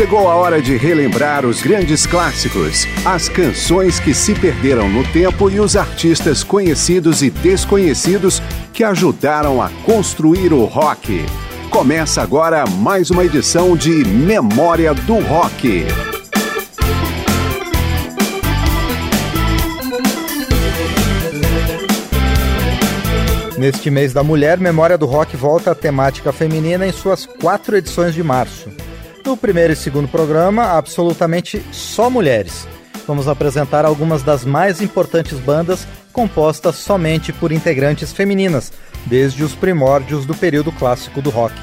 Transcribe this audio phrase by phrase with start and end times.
[0.00, 5.50] Chegou a hora de relembrar os grandes clássicos, as canções que se perderam no tempo
[5.50, 8.40] e os artistas conhecidos e desconhecidos
[8.72, 11.22] que ajudaram a construir o rock.
[11.68, 15.84] Começa agora mais uma edição de Memória do Rock.
[23.58, 28.14] Neste mês da mulher, Memória do Rock volta à temática feminina em suas quatro edições
[28.14, 28.70] de março.
[29.24, 32.66] No primeiro e segundo programa, absolutamente só mulheres.
[33.06, 38.72] Vamos apresentar algumas das mais importantes bandas compostas somente por integrantes femininas,
[39.06, 41.54] desde os primórdios do período clássico do rock.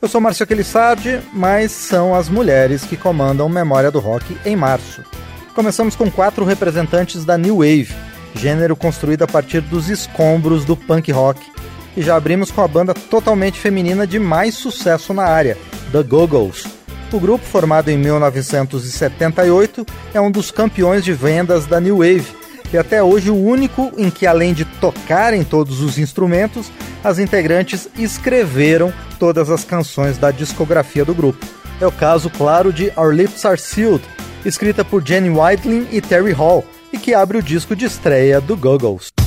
[0.00, 5.02] Eu sou Márcio Aquilissardi, mas são as mulheres que comandam Memória do Rock em março.
[5.54, 7.92] Começamos com quatro representantes da New Wave,
[8.34, 11.40] gênero construído a partir dos escombros do punk rock.
[11.96, 15.58] E já abrimos com a banda totalmente feminina de mais sucesso na área,
[15.90, 16.77] The Go-Go's.
[17.10, 22.26] O grupo, formado em 1978, é um dos campeões de vendas da New Wave
[22.70, 26.70] e até hoje o único em que, além de tocarem todos os instrumentos,
[27.02, 31.46] as integrantes escreveram todas as canções da discografia do grupo.
[31.80, 34.04] É o caso, claro, de Our Lips Are Sealed,
[34.44, 38.56] escrita por Jenny Whiteley e Terry Hall, e que abre o disco de estreia do
[38.56, 39.17] Goggles.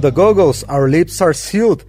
[0.00, 1.84] The Goggles, Our Lips Are Sealed,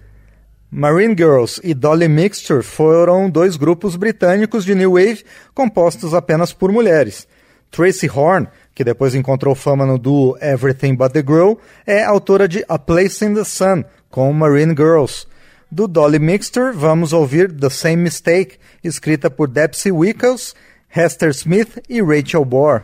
[0.70, 5.24] Marine Girls e Dolly Mixture foram dois grupos britânicos de New Wave
[5.54, 7.26] compostos apenas por mulheres.
[7.70, 11.54] Tracy Horn, que depois encontrou fama no duo Everything But The Girl,
[11.86, 15.26] é autora de A Place in the Sun, com Marine Girls.
[15.70, 20.54] Do Dolly Mixture, vamos ouvir The Same Mistake, escrita por Dempsey Wickles,
[20.94, 22.82] Hester Smith e Rachel Bohr.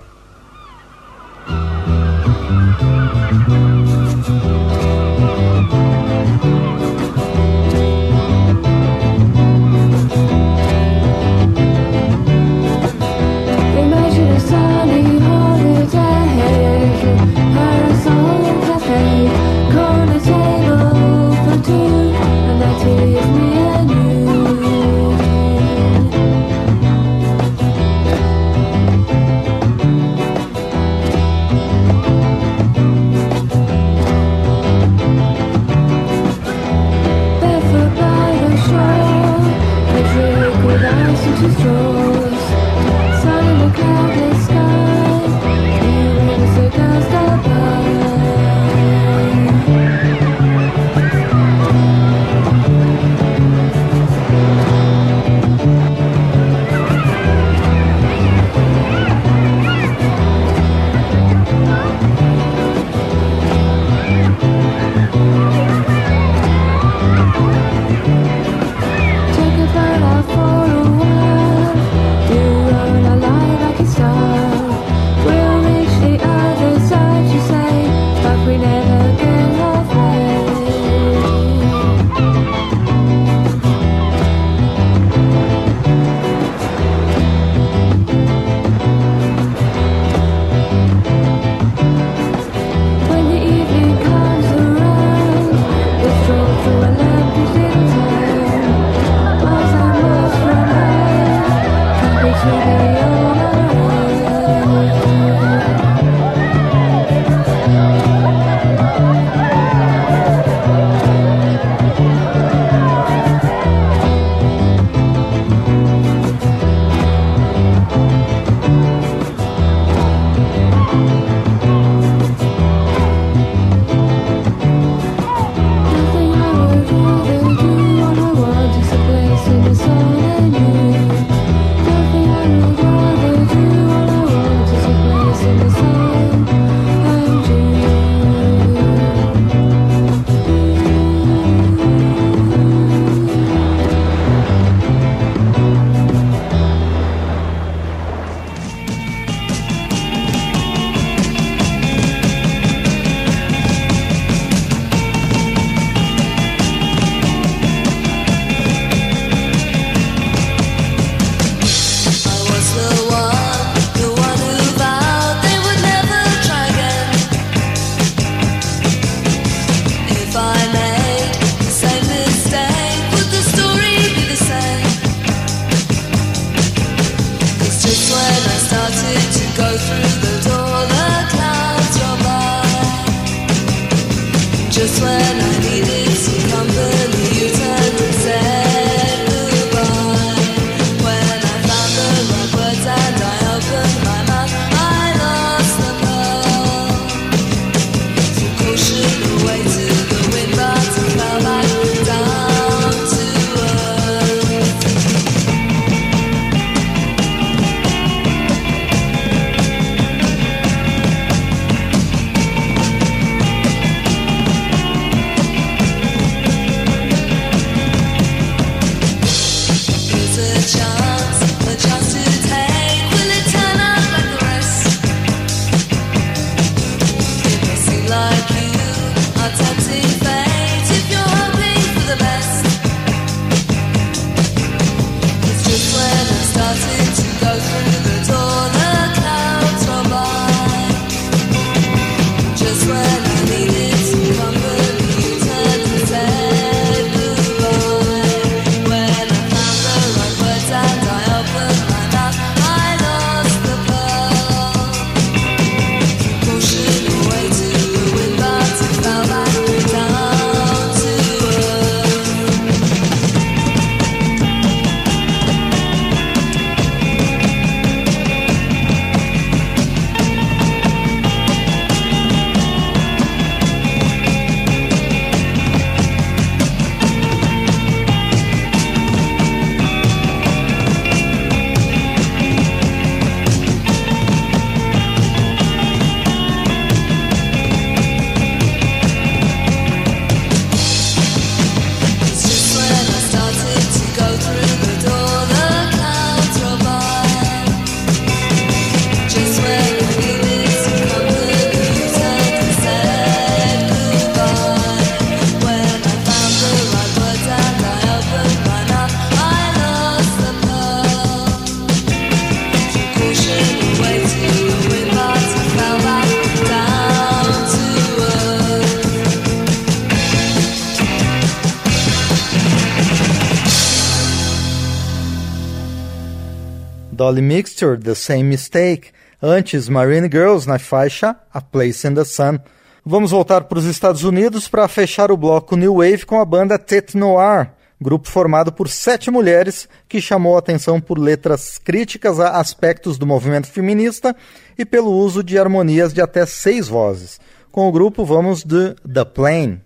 [327.28, 329.10] Dolly Mixture, The Same Mistake.
[329.42, 332.58] Antes, Marine Girls na faixa A Place in the Sun.
[333.04, 336.78] Vamos voltar para os Estados Unidos para fechar o bloco New Wave com a banda
[336.78, 337.70] Tete Noir,
[338.00, 343.66] grupo formado por sete mulheres que chamou atenção por letras críticas a aspectos do movimento
[343.66, 344.34] feminista
[344.78, 347.38] e pelo uso de harmonias de até seis vozes.
[347.70, 349.82] Com o grupo vamos de The Plane.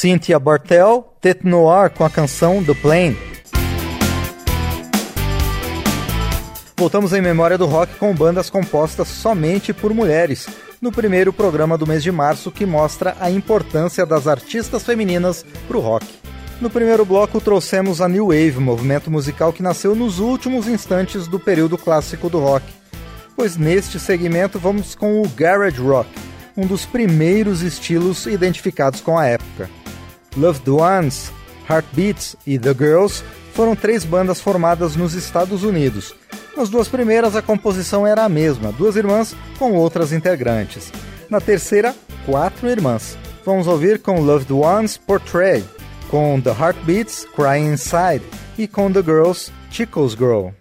[0.00, 3.18] Cynthia Bartel, Tete Noir com a canção The Plane.
[6.74, 10.48] Voltamos em memória do rock com bandas compostas somente por mulheres,
[10.80, 15.76] no primeiro programa do mês de março que mostra a importância das artistas femininas para
[15.76, 16.06] o rock.
[16.62, 21.38] No primeiro bloco trouxemos a New Wave, movimento musical que nasceu nos últimos instantes do
[21.38, 22.64] período clássico do rock.
[23.36, 26.08] Pois neste segmento vamos com o Garage Rock,
[26.56, 29.68] um dos primeiros estilos identificados com a época.
[30.36, 31.32] Loved Ones,
[31.68, 33.22] Heartbeats e The Girls
[33.52, 36.14] foram três bandas formadas nos Estados Unidos,
[36.56, 40.92] nas duas primeiras, a composição era a mesma, duas irmãs com outras integrantes.
[41.30, 41.94] Na terceira,
[42.26, 43.16] quatro irmãs.
[43.46, 45.64] Vamos ouvir com Loved Ones Portray,
[46.10, 48.22] com The Heartbeats Crying Inside
[48.58, 50.59] e com The Girls Chico's Girl.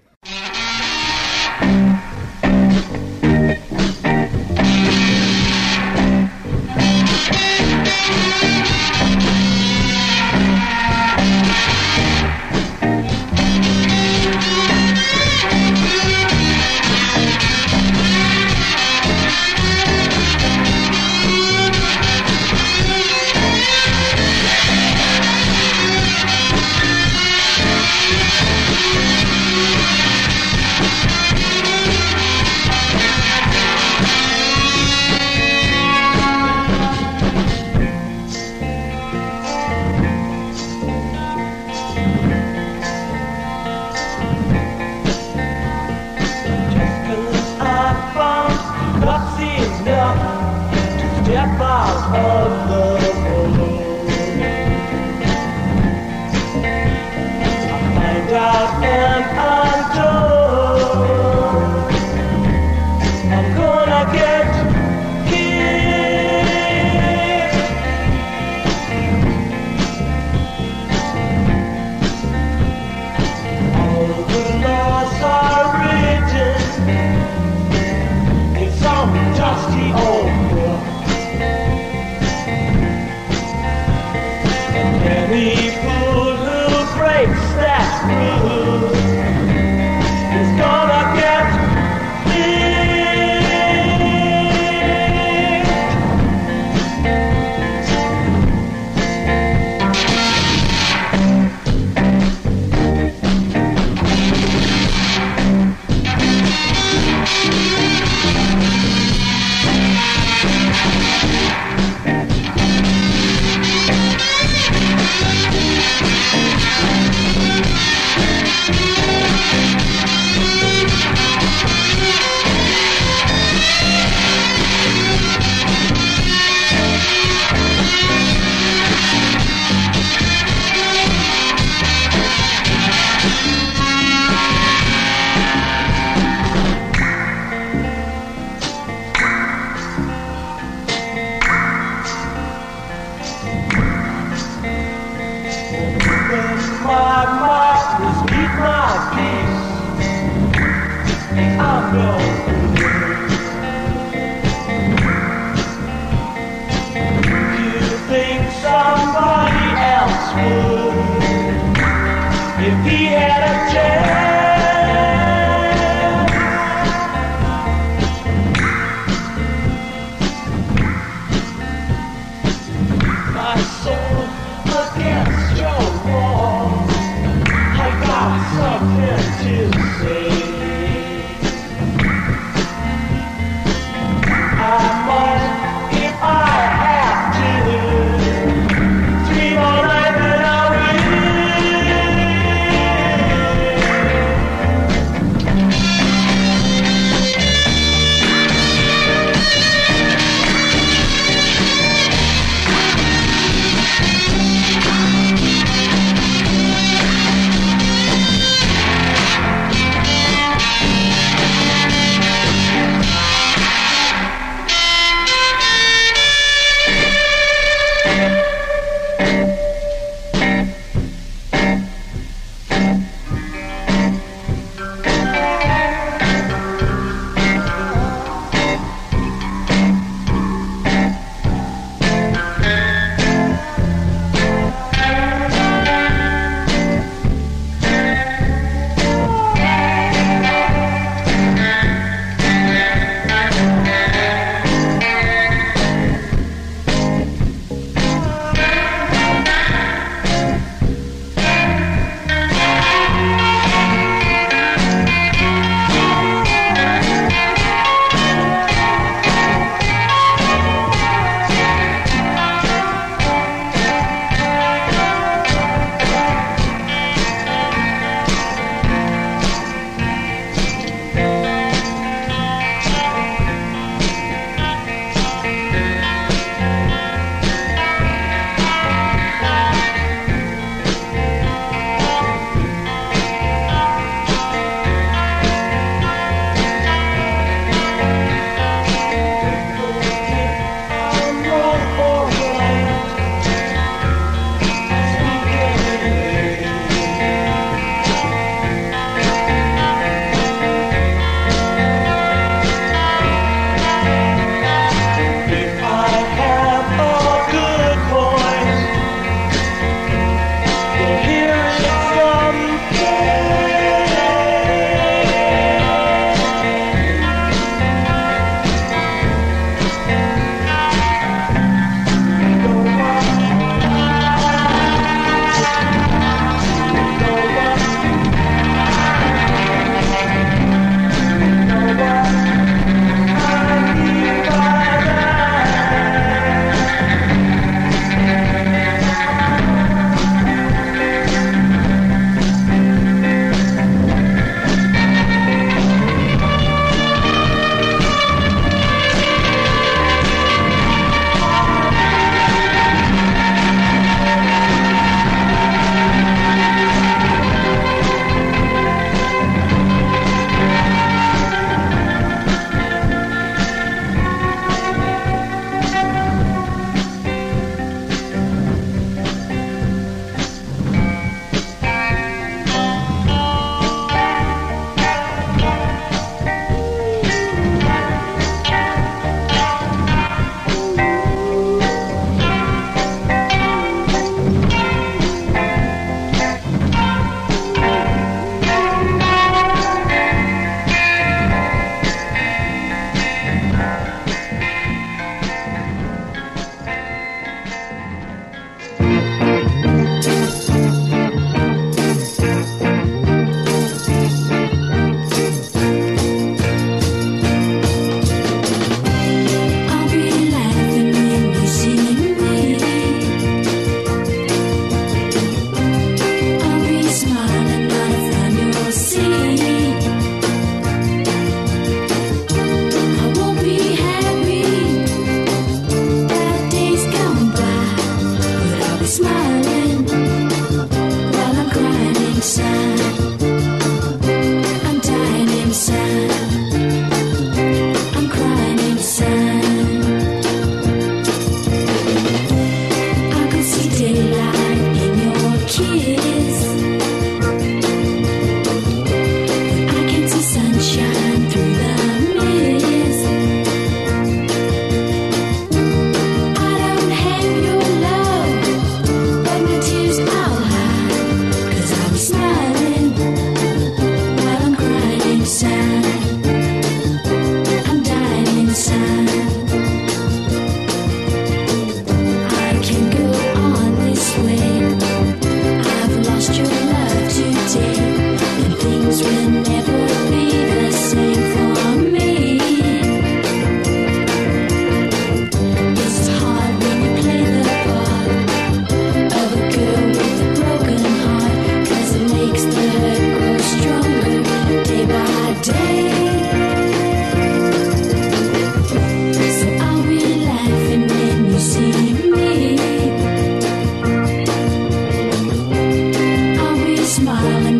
[507.40, 507.79] smiling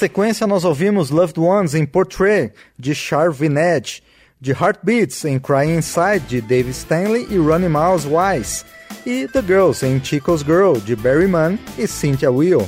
[0.00, 4.02] sequência, nós ouvimos Loved Ones em Portrait, de Charvined,
[4.40, 8.64] de Heartbeats em Crying Inside, de Dave Stanley e Ronnie Miles Wise,
[9.04, 12.66] e The Girls em Chico's Girl, de Barry Mann e Cynthia Will.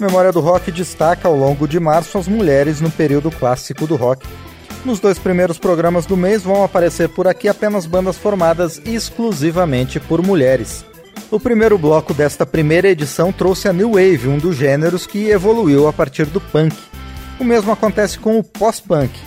[0.00, 4.26] Memória do Rock destaca ao longo de março as mulheres no período clássico do rock.
[4.86, 10.22] Nos dois primeiros programas do mês vão aparecer por aqui apenas bandas formadas exclusivamente por
[10.22, 10.82] mulheres.
[11.32, 15.88] O primeiro bloco desta primeira edição trouxe a New Wave, um dos gêneros que evoluiu
[15.88, 16.76] a partir do punk.
[17.40, 19.18] O mesmo acontece com o pós-punk,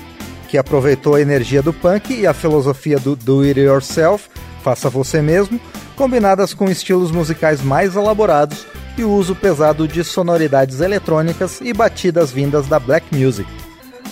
[0.48, 4.30] que aproveitou a energia do punk e a filosofia do do it yourself,
[4.62, 5.60] faça você mesmo,
[5.96, 12.32] combinadas com estilos musicais mais elaborados e o uso pesado de sonoridades eletrônicas e batidas
[12.32, 13.50] vindas da black music.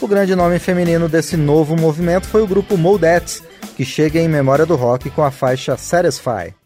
[0.02, 3.44] O grande nome feminino desse novo movimento foi o grupo Modettes,
[3.78, 6.63] que chega em memória do rock com a faixa Satisfy.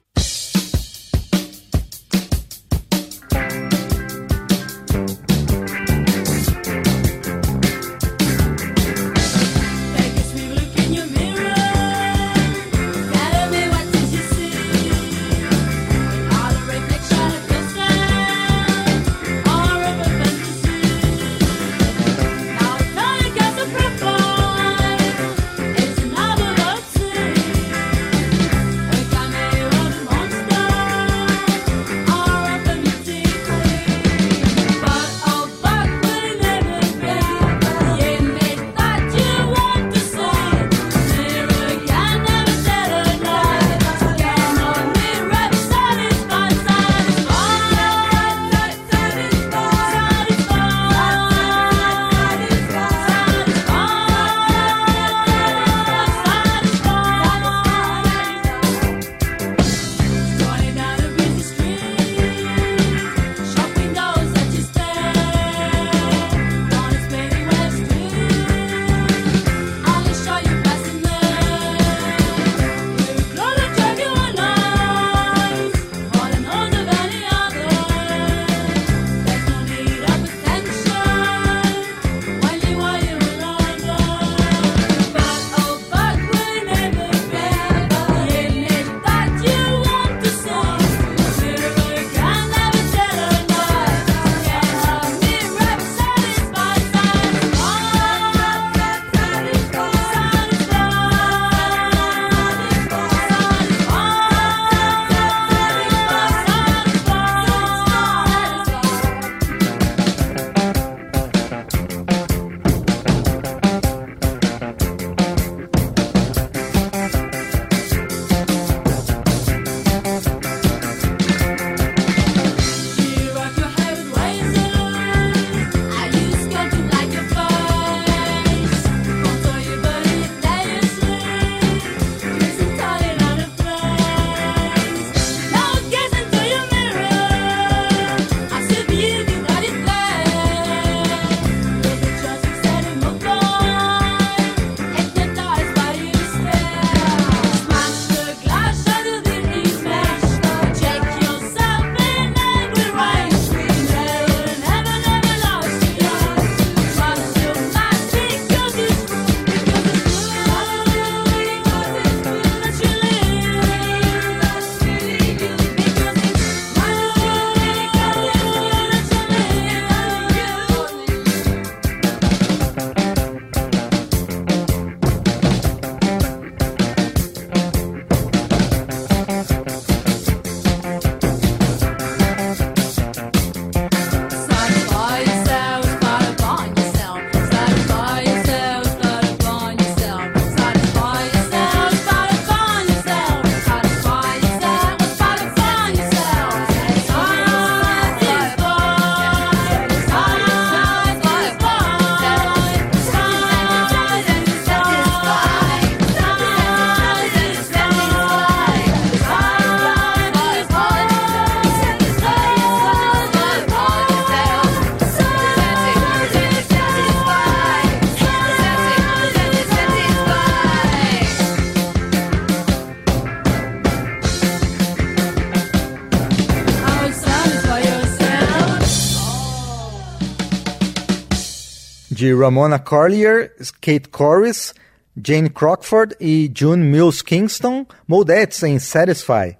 [232.27, 234.73] De Ramona Collier, Kate Corris,
[235.15, 239.57] Jane Crockford e June Mills Kingston, Moldettes em Satisfy.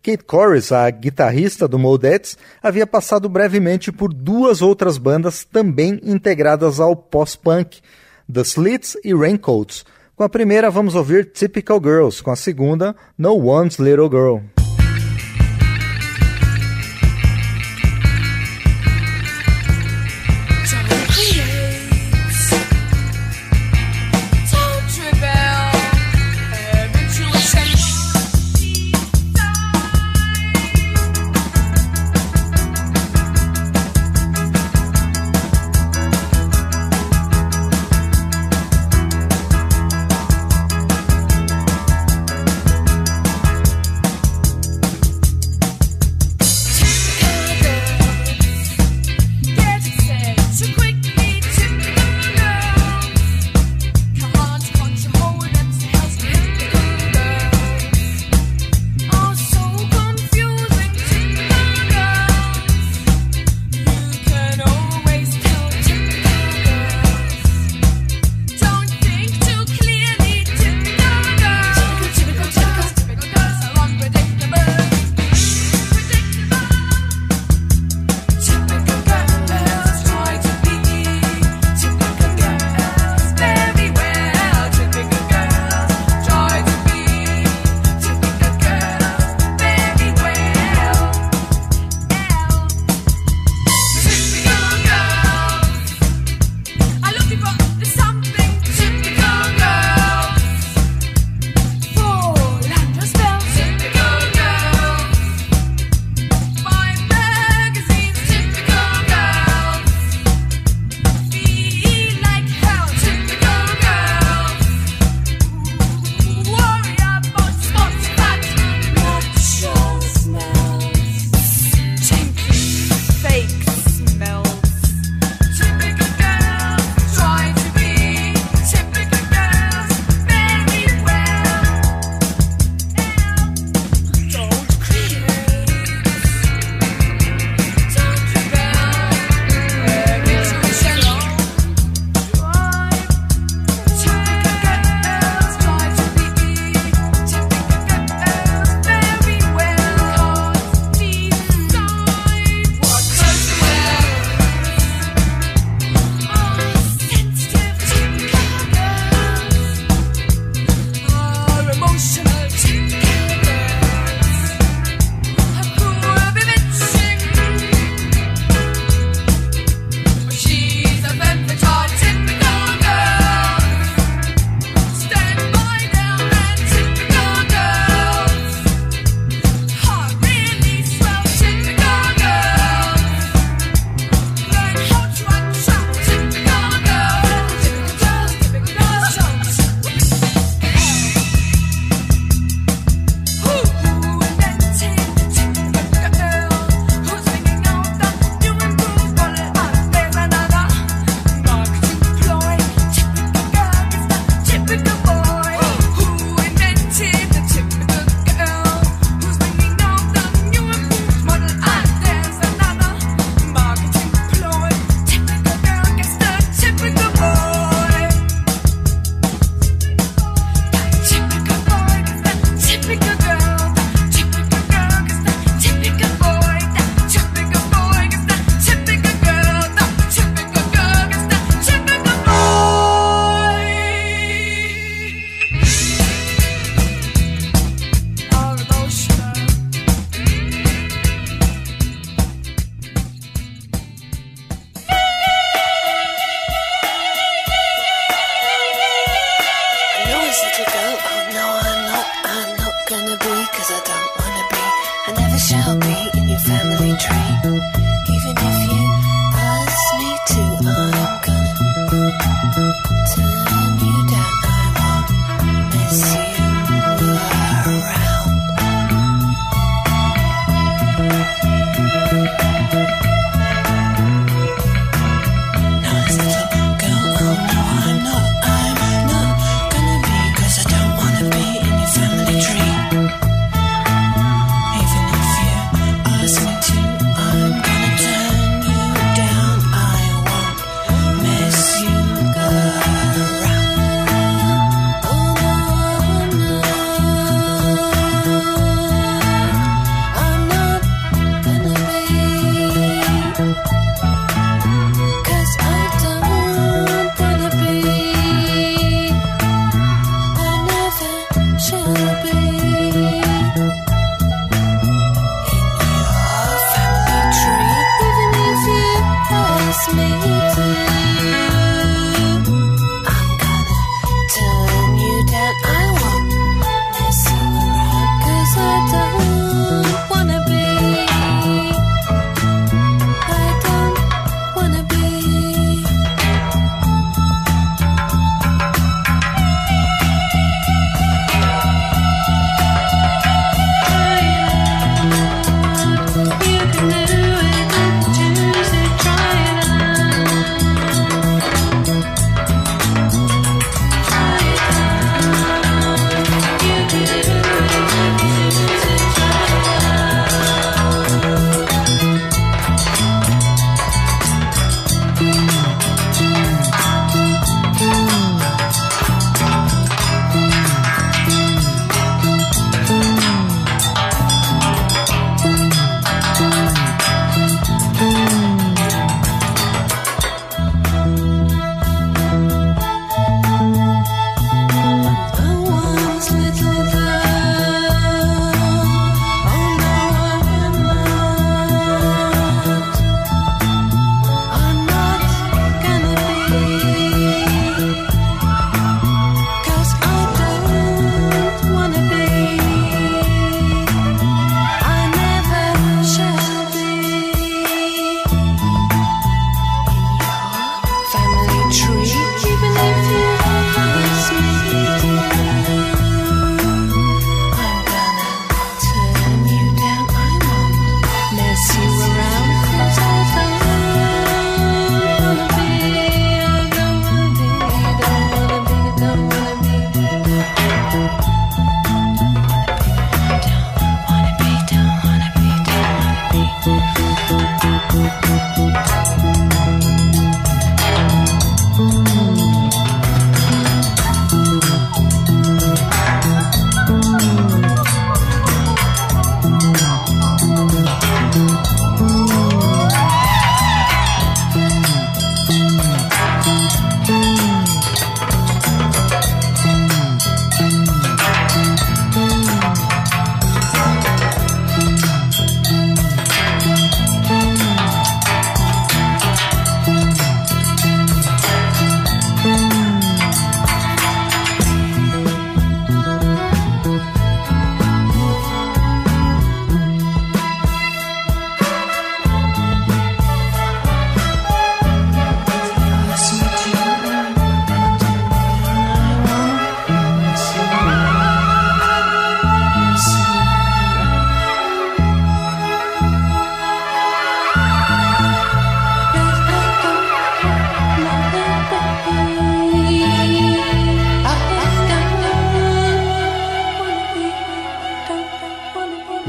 [0.00, 6.78] Kate Corris, a guitarrista do Moldettes, havia passado brevemente por duas outras bandas também integradas
[6.78, 7.80] ao pós-punk,
[8.32, 9.84] The Slits e Raincoats.
[10.14, 14.55] Com a primeira vamos ouvir Typical Girls, com a segunda No One's Little Girl.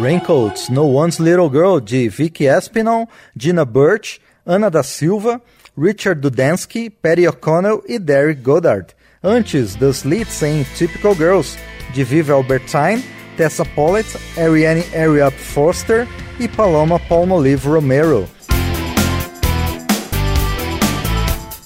[0.07, 5.41] Raincoats, No One's Little Girl, de Vicky Espinal, Gina Birch, Ana da Silva,
[5.77, 8.95] Richard Dudansky, Patty O'Connell e Derek Goddard.
[9.21, 11.57] Antes, The Slits em Typical Girls,
[11.93, 13.03] de Viv Albertine,
[13.35, 16.07] Tessa Pollitt, Ariane Ariap Foster
[16.39, 18.29] e Paloma Palmolive Romero.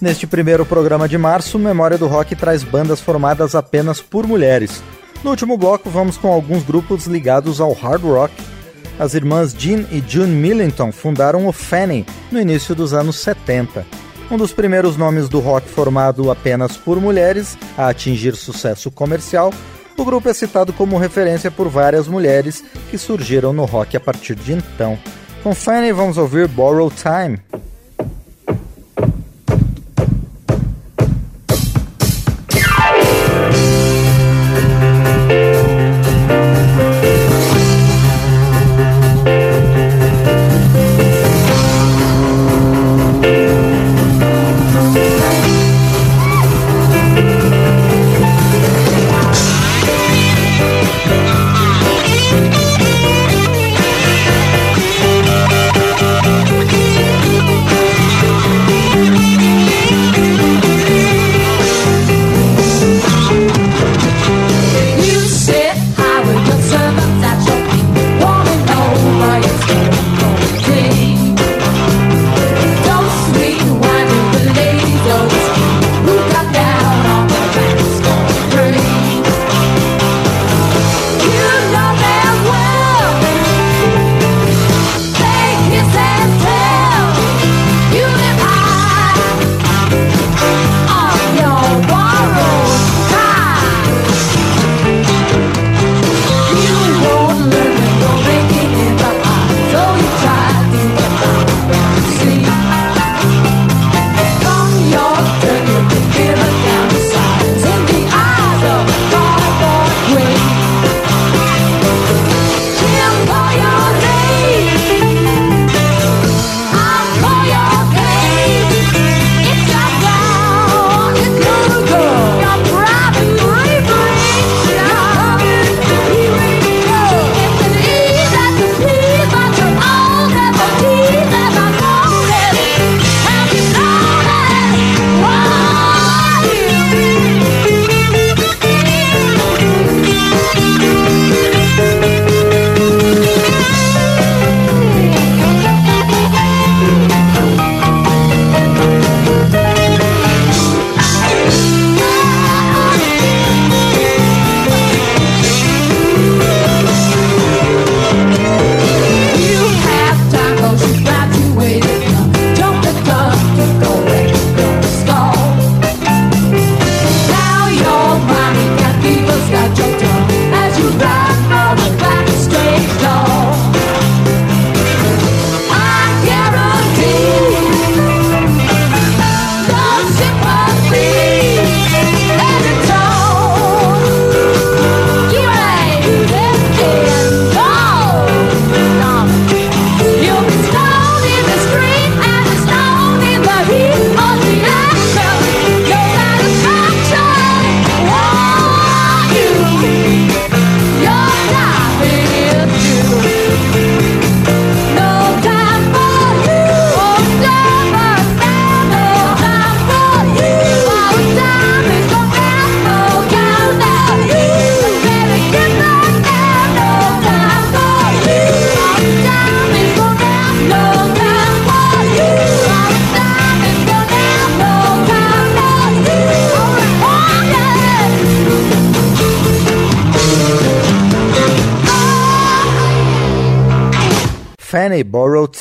[0.01, 4.81] Neste primeiro programa de março, Memória do Rock traz bandas formadas apenas por mulheres.
[5.23, 8.33] No último bloco, vamos com alguns grupos ligados ao hard rock.
[8.99, 13.85] As irmãs Jean e June Millington fundaram o Fanny no início dos anos 70.
[14.31, 19.53] Um dos primeiros nomes do rock formado apenas por mulheres a atingir sucesso comercial,
[19.97, 24.35] o grupo é citado como referência por várias mulheres que surgiram no rock a partir
[24.35, 24.97] de então.
[25.43, 27.39] Com Fanny, vamos ouvir Borrow Time.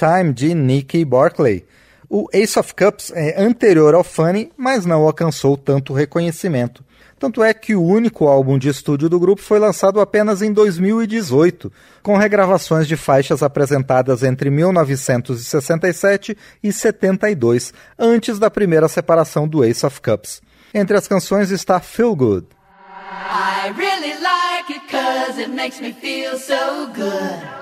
[0.00, 1.62] Time de Nicky Barclay.
[2.08, 6.82] O Ace of Cups é anterior ao Funny, mas não alcançou tanto reconhecimento.
[7.18, 11.70] Tanto é que o único álbum de estúdio do grupo foi lançado apenas em 2018,
[12.02, 19.84] com regravações de faixas apresentadas entre 1967 e 72, antes da primeira separação do Ace
[19.84, 20.40] of Cups.
[20.72, 22.46] Entre as canções está Feel Good.
[23.30, 27.59] I really like it cause it makes me feel so good.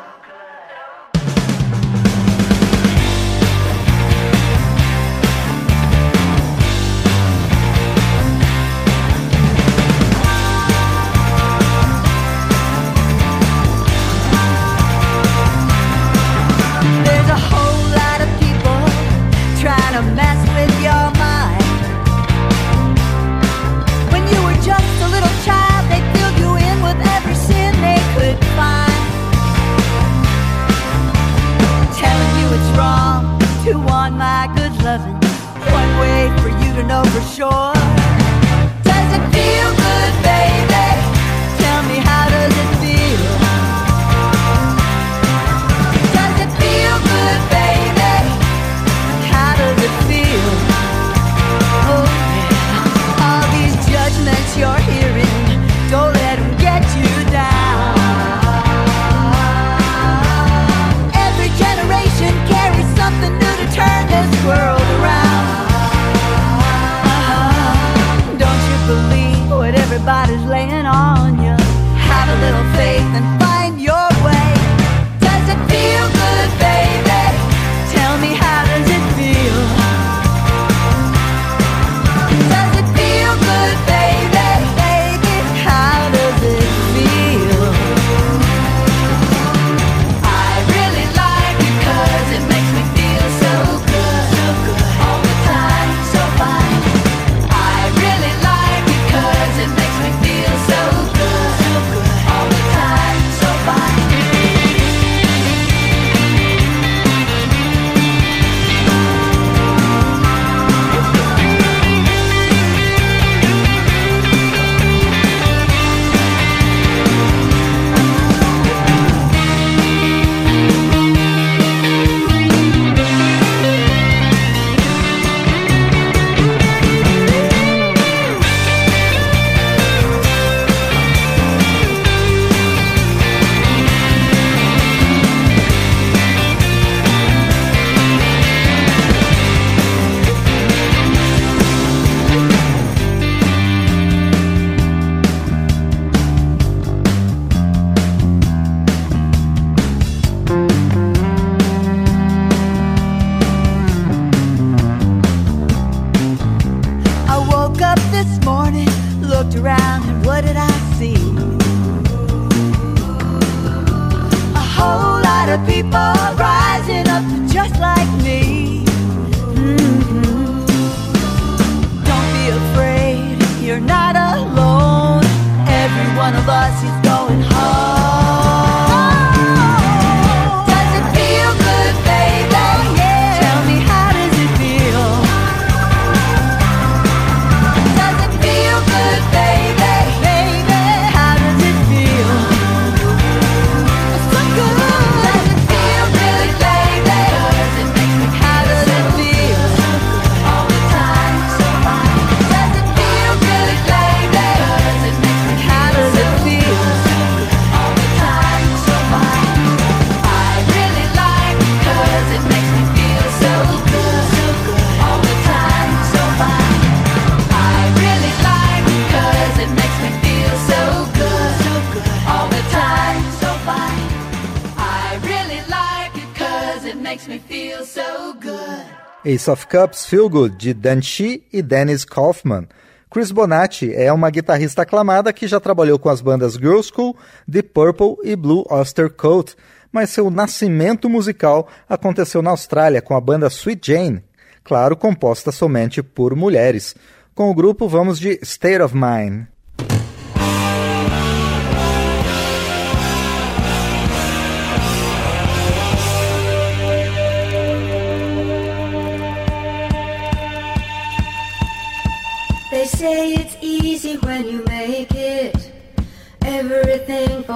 [229.49, 232.69] Of Cups Feel Good, de Dan Shi e Dennis Kaufman.
[233.11, 237.17] Chris Bonatti é uma guitarrista aclamada que já trabalhou com as bandas Girl School,
[237.51, 239.57] The Purple e Blue Oyster Cult,
[239.91, 244.25] mas seu nascimento musical aconteceu na Austrália com a banda Sweet Jane,
[244.63, 246.95] claro, composta somente por mulheres.
[247.35, 249.47] Com o grupo vamos de State of Mind.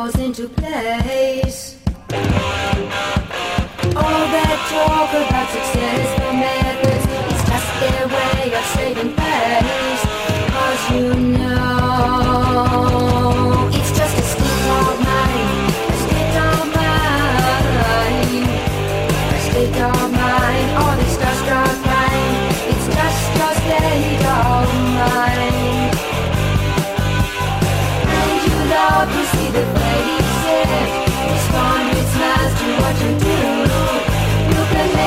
[0.02, 1.76] falls into place.
[3.94, 8.11] All that talk about success, madness, is just there.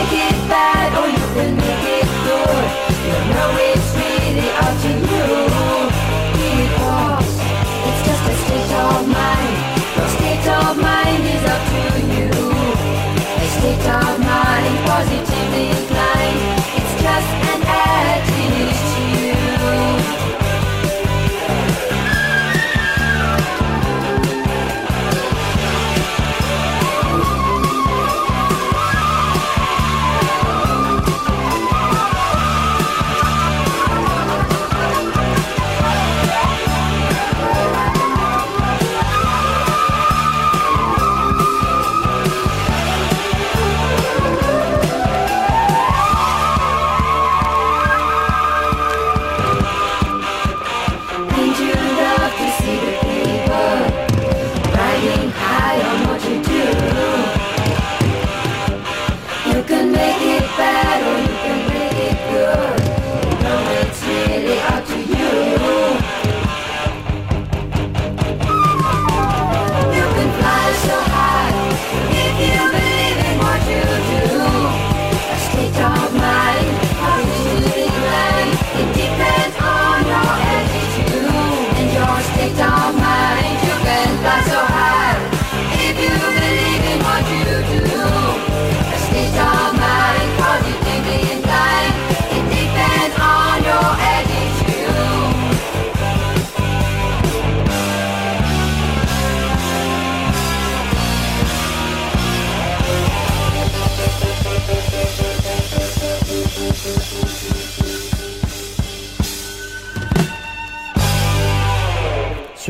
[0.09, 0.34] take it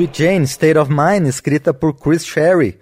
[0.06, 2.78] Sweet Jane, State of Mind, escrita por Chris Sherry.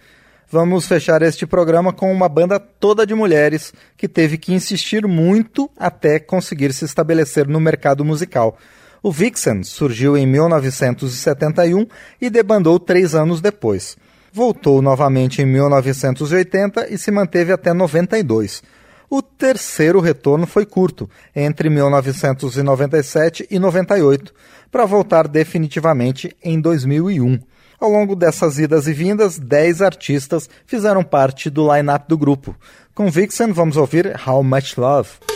[0.51, 5.71] Vamos fechar este programa com uma banda toda de mulheres que teve que insistir muito
[5.77, 8.57] até conseguir se estabelecer no mercado musical.
[9.01, 11.87] O Vixen surgiu em 1971
[12.19, 13.95] e debandou três anos depois.
[14.33, 18.61] Voltou novamente em 1980 e se manteve até 92.
[19.09, 24.33] O terceiro retorno foi curto, entre 1997 e 98,
[24.71, 27.39] para voltar definitivamente em 2001.
[27.79, 32.55] Ao longo dessas idas e vindas, 10 artistas fizeram parte do line-up do grupo.
[32.95, 35.32] Com Vixen, vamos ouvir How Much Love.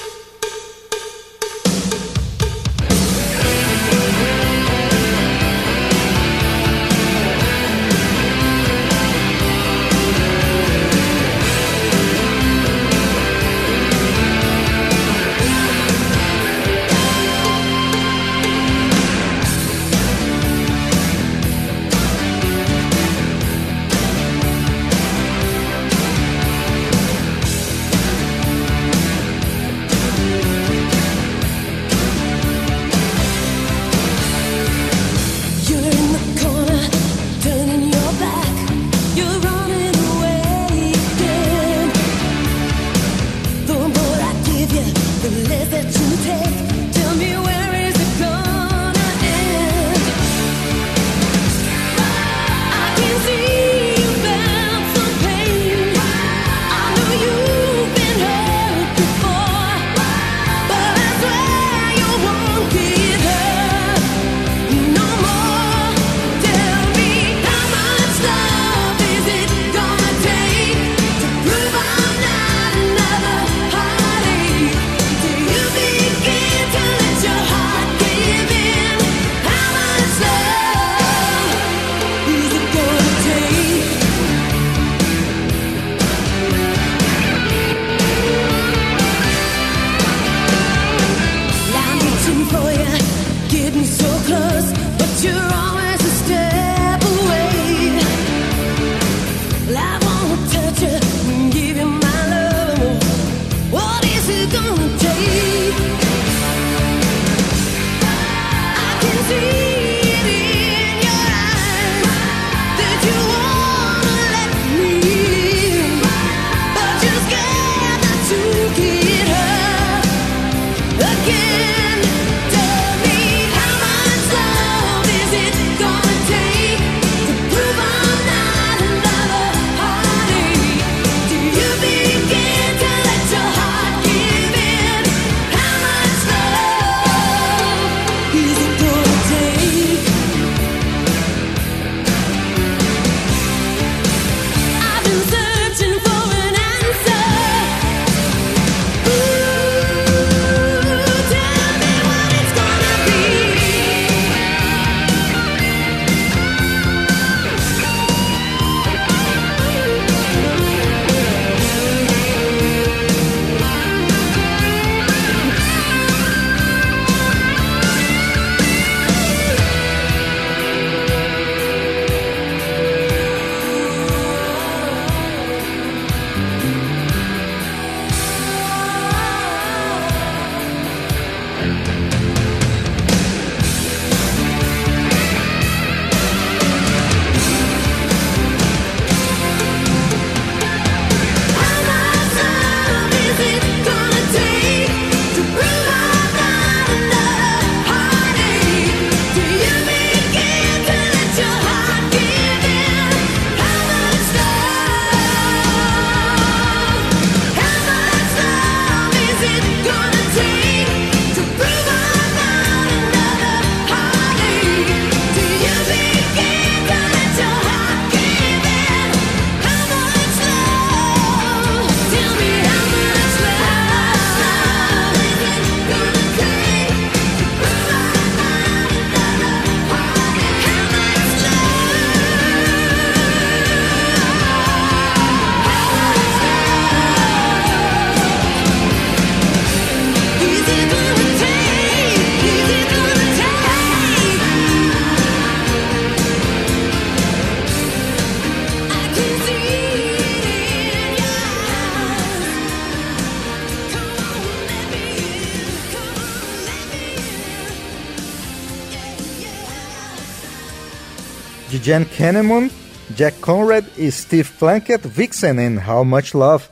[261.87, 262.69] Jan Kahneman,
[263.11, 266.65] Jack Conrad e Steve Plunkett, Vixen em How Much Love.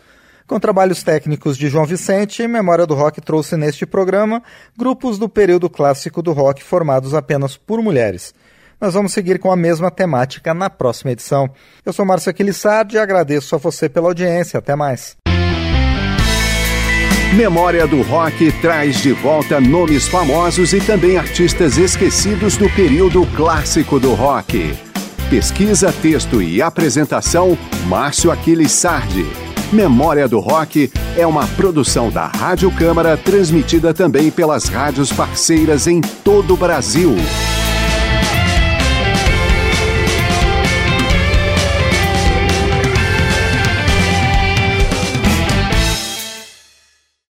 [0.46, 4.44] Com trabalhos técnicos de João Vicente, Memória do Rock trouxe neste programa
[4.78, 8.34] grupos do período clássico do rock formados apenas por mulheres.
[8.80, 11.50] Nós vamos seguir com a mesma temática na próxima edição.
[11.86, 14.58] Eu sou Márcio Aquilissardi e agradeço a você pela audiência.
[14.58, 15.16] Até mais.
[17.38, 23.98] Memória do Rock traz de volta nomes famosos e também artistas esquecidos do período clássico
[23.98, 24.85] do rock.
[25.30, 27.58] Pesquisa, texto e apresentação,
[27.88, 29.26] Márcio Aquiles Sardi.
[29.74, 36.00] Memória do Rock é uma produção da Rádio Câmara, transmitida também pelas rádios parceiras em
[36.00, 37.16] todo o Brasil.